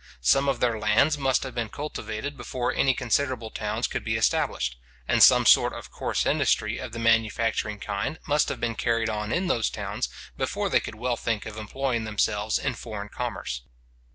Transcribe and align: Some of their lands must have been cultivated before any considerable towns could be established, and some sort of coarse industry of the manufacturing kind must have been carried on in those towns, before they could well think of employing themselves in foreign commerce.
Some 0.23 0.49
of 0.49 0.59
their 0.61 0.79
lands 0.79 1.15
must 1.15 1.43
have 1.43 1.53
been 1.53 1.69
cultivated 1.69 2.35
before 2.35 2.73
any 2.73 2.95
considerable 2.95 3.51
towns 3.51 3.85
could 3.85 4.03
be 4.03 4.15
established, 4.15 4.75
and 5.07 5.21
some 5.21 5.45
sort 5.45 5.73
of 5.73 5.91
coarse 5.91 6.25
industry 6.25 6.79
of 6.79 6.91
the 6.91 6.97
manufacturing 6.97 7.79
kind 7.79 8.17
must 8.27 8.49
have 8.49 8.59
been 8.59 8.73
carried 8.73 9.11
on 9.11 9.31
in 9.31 9.45
those 9.45 9.69
towns, 9.69 10.09
before 10.35 10.69
they 10.71 10.79
could 10.79 10.95
well 10.95 11.17
think 11.17 11.45
of 11.45 11.55
employing 11.55 12.03
themselves 12.05 12.57
in 12.57 12.73
foreign 12.73 13.09
commerce. 13.09 13.61